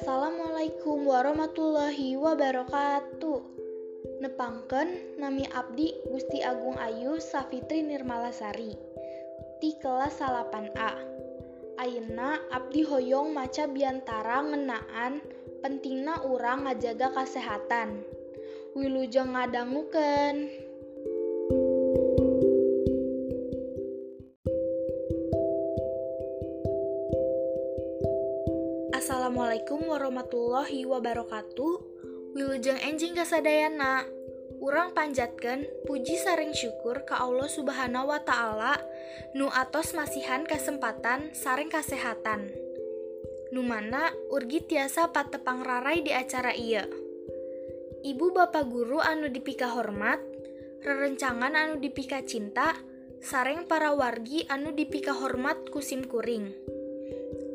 Assalamualaikum 0.00 1.12
warahmatullahi 1.12 2.16
wabarakatuh. 2.16 3.44
Nepangken 4.24 5.20
nami 5.20 5.44
Abdi 5.52 5.92
Gusti 6.08 6.40
Agung 6.40 6.80
Ayu 6.80 7.20
Safitri 7.20 7.84
Nirmalasari 7.84 8.72
di 9.60 9.76
kelas 9.76 10.24
8A 10.24 10.96
Ayeuna 11.84 12.40
Abdi 12.48 12.80
Hoyong 12.80 13.36
maca 13.36 13.68
biantara 13.68 14.40
ngenaan 14.40 15.20
pentingna 15.60 16.24
urang 16.24 16.64
ngajaga 16.64 17.20
kesehatan 17.20 18.00
Wilujeng 18.72 19.36
ngadangukeun. 19.36 20.48
Assalamualaikum 29.10 29.90
warahmatullahi 29.90 30.86
wabarakatuh. 30.86 31.74
Wilujeng 32.30 32.78
enjing 32.78 33.18
kasadayana. 33.18 34.06
Urang 34.62 34.94
panjatkan 34.94 35.66
puji 35.82 36.14
saring 36.14 36.54
syukur 36.54 37.02
ke 37.02 37.18
Allah 37.18 37.50
subhanahu 37.50 38.06
wa 38.06 38.22
ta'ala 38.22 38.78
Nu 39.34 39.50
atos 39.50 39.98
masihan 39.98 40.46
kesempatan 40.46 41.34
saring 41.34 41.66
kesehatan 41.66 42.54
Nu 43.50 43.66
mana 43.66 44.14
urgi 44.30 44.62
tiasa 44.62 45.10
patepang 45.10 45.66
rarai 45.66 46.06
di 46.06 46.14
acara 46.14 46.54
iya 46.54 46.86
Ibu 48.06 48.30
bapak 48.30 48.70
guru 48.70 49.02
anu 49.02 49.26
dipika 49.26 49.74
hormat 49.74 50.22
Rerencangan 50.86 51.58
anu 51.58 51.82
dipika 51.82 52.22
cinta, 52.22 52.78
sareng 53.18 53.66
para 53.66 53.90
wargi 53.90 54.46
anu 54.46 54.70
dipika 54.70 55.18
hormat 55.18 55.66
kusim 55.74 56.06
kuring. 56.06 56.78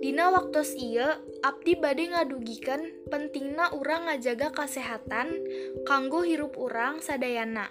Dina 0.00 0.28
waktu 0.32 0.60
iya, 0.76 1.20
Abdi 1.40 1.78
bade 1.78 2.12
ngadugikan 2.12 3.08
pentingna 3.08 3.72
urang 3.76 4.08
ngajaga 4.08 4.52
kesehatan 4.52 5.40
kanggo 5.88 6.24
hirup 6.24 6.56
urang 6.56 7.00
sadayana. 7.00 7.68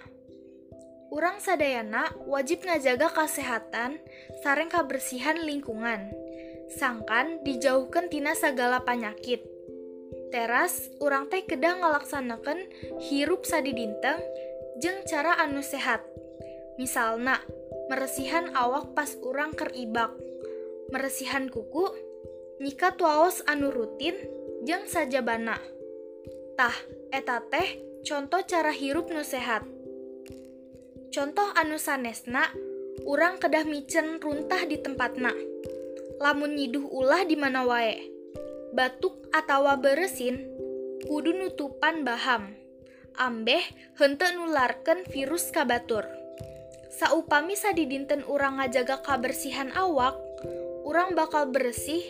Urang 1.14 1.38
sadayana 1.38 2.10
wajib 2.26 2.66
ngajaga 2.66 3.14
kesehatan 3.14 4.02
sareng 4.42 4.70
kabersihan 4.72 5.38
lingkungan 5.38 6.10
sangkan 6.66 7.38
dijauhkan 7.46 8.10
tina 8.10 8.34
segala 8.34 8.82
penyakit 8.82 9.56
teras 10.30 10.90
urang 10.98 11.30
teh 11.30 11.46
kedah 11.46 11.78
ngalaksanakan 11.78 12.66
hirup 13.00 13.46
sadidinteng 13.46 14.18
jeung 14.82 15.00
jeng 15.00 15.08
cara 15.08 15.38
anu 15.40 15.64
sehat. 15.64 16.04
Misalna 16.76 17.40
meresihan 17.88 18.52
awak 18.52 18.92
pas 18.92 19.16
urang 19.24 19.56
keribak. 19.56 20.12
Meresihan 20.92 21.48
kuku 21.48 21.88
Nika 22.56 22.96
tuaos 22.96 23.44
anu 23.44 23.68
rutin 23.68 24.16
jeng 24.64 24.88
sajabana.tah 24.88 26.76
eta 27.12 27.44
teh 27.52 27.84
contoh 28.00 28.40
cara 28.48 28.72
hirup 28.72 29.12
nu 29.12 29.20
sehat. 29.20 29.60
Contoh 31.12 31.52
anu 31.52 31.76
sanesna, 31.76 32.48
urang 33.04 33.36
kedah 33.36 33.68
micen 33.68 34.16
runtah 34.24 34.64
di 34.64 34.80
tempatna. 34.80 35.36
Lamun 36.16 36.56
nyiduh 36.56 36.88
ulah 36.88 37.28
di 37.28 37.36
mana 37.36 37.68
wae. 37.68 38.00
Batuk 38.72 39.28
atawa 39.36 39.76
beresin, 39.76 40.40
kudu 41.04 41.36
nutupan 41.36 42.08
baham. 42.08 42.56
Ambeh 43.20 43.64
hente 44.00 44.32
nularken 44.32 45.04
virus 45.12 45.52
kabatur. 45.52 46.08
Saupami 46.88 47.52
sadidinten 47.52 48.24
urang 48.24 48.64
ngajaga 48.64 49.04
kabersihan 49.04 49.68
awak, 49.76 50.16
urang 50.88 51.12
bakal 51.12 51.52
bersih 51.52 52.00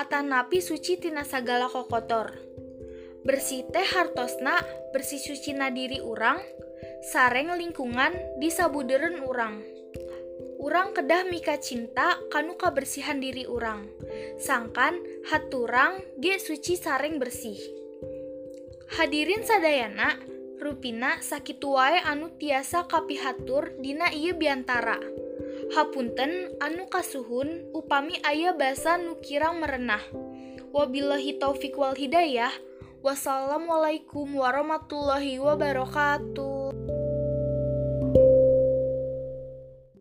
atanapi 0.00 0.64
suci 0.64 0.96
tina 0.96 1.28
sagala 1.28 1.68
kokotor. 1.68 2.32
Bersih 3.20 3.68
teh 3.68 3.84
hartosna, 3.84 4.56
bersih 4.96 5.20
suci 5.20 5.52
nadiri 5.52 6.00
urang, 6.00 6.40
sareng 7.12 7.52
lingkungan 7.52 8.16
di 8.40 8.48
sabuderen 8.48 9.20
urang. 9.20 9.60
Urang 10.60 10.96
kedah 10.96 11.28
mika 11.28 11.60
cinta 11.60 12.16
kanu 12.32 12.56
kabersihan 12.56 13.20
diri 13.20 13.44
urang. 13.44 13.92
Sangkan 14.40 14.96
haturang 15.28 16.00
ge 16.16 16.40
suci 16.40 16.80
sareng 16.80 17.20
bersih. 17.20 17.60
Hadirin 18.96 19.44
sadayana, 19.44 20.16
rupina 20.60 21.20
sakitu 21.20 21.76
wae 21.76 22.00
anu 22.00 22.32
tiasa 22.40 22.88
kapihatur 22.88 23.76
dina 23.80 24.08
ieu 24.16 24.32
biantara. 24.32 25.19
Hapunten 25.70 26.58
anu 26.58 26.90
kasuhun 26.90 27.70
upami 27.70 28.18
ayah 28.26 28.50
basa 28.50 28.98
nu 28.98 29.22
kirang 29.22 29.62
merenah. 29.62 30.02
Wabillahi 30.74 31.38
taufik 31.38 31.78
wal 31.78 31.94
hidayah. 31.94 32.50
Wassalamualaikum 33.06 34.34
warahmatullahi 34.34 35.38
wabarakatuh. 35.38 36.99